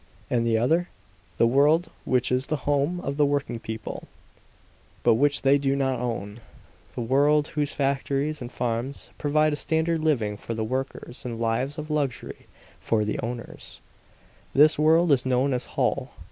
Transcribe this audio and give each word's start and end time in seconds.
And 0.31 0.47
the 0.47 0.57
other 0.57 0.89
the 1.37 1.45
world 1.45 1.91
which 2.05 2.31
is 2.31 2.47
the 2.47 2.65
home 2.65 3.01
of 3.01 3.17
the 3.17 3.25
working 3.27 3.59
people, 3.59 4.07
but 5.03 5.13
which 5.13 5.43
they 5.43 5.59
do 5.59 5.75
not 5.75 5.99
own; 5.99 6.39
the 6.95 7.01
world 7.01 7.49
whose 7.49 7.75
factories 7.75 8.41
and 8.41 8.51
farms 8.51 9.11
provide 9.19 9.53
a 9.53 9.55
standard 9.55 9.99
living 10.03 10.37
for 10.37 10.55
the 10.55 10.63
workers 10.65 11.23
and 11.23 11.39
lives 11.39 11.77
of 11.77 11.91
luxury 11.91 12.47
for 12.79 13.05
the 13.05 13.19
owners 13.19 13.79
this 14.55 14.79
world 14.79 15.11
is 15.11 15.23
known 15.23 15.53
as 15.53 15.65
Holl. 15.77 16.09